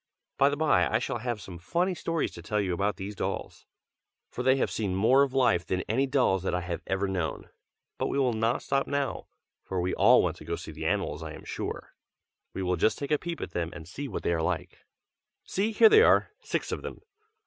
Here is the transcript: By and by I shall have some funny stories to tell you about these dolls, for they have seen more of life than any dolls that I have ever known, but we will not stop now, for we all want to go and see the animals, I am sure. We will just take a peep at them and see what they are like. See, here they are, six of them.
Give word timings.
By 0.39 0.47
and 0.47 0.57
by 0.57 0.91
I 0.91 0.97
shall 0.97 1.19
have 1.19 1.39
some 1.39 1.59
funny 1.59 1.93
stories 1.93 2.31
to 2.31 2.41
tell 2.41 2.59
you 2.59 2.73
about 2.73 2.95
these 2.95 3.13
dolls, 3.15 3.67
for 4.31 4.41
they 4.41 4.55
have 4.55 4.71
seen 4.71 4.95
more 4.95 5.21
of 5.21 5.31
life 5.31 5.63
than 5.63 5.81
any 5.81 6.07
dolls 6.07 6.41
that 6.41 6.55
I 6.55 6.61
have 6.61 6.81
ever 6.87 7.07
known, 7.07 7.51
but 7.99 8.07
we 8.07 8.17
will 8.17 8.33
not 8.33 8.63
stop 8.63 8.87
now, 8.87 9.27
for 9.63 9.79
we 9.79 9.93
all 9.93 10.23
want 10.23 10.37
to 10.37 10.43
go 10.43 10.53
and 10.53 10.59
see 10.59 10.71
the 10.71 10.87
animals, 10.87 11.21
I 11.21 11.33
am 11.33 11.45
sure. 11.45 11.93
We 12.55 12.63
will 12.63 12.77
just 12.77 12.97
take 12.97 13.11
a 13.11 13.19
peep 13.19 13.39
at 13.41 13.51
them 13.51 13.69
and 13.73 13.87
see 13.87 14.07
what 14.07 14.23
they 14.23 14.33
are 14.33 14.41
like. 14.41 14.87
See, 15.43 15.71
here 15.71 15.87
they 15.87 16.01
are, 16.01 16.31
six 16.41 16.71
of 16.71 16.81
them. 16.81 17.01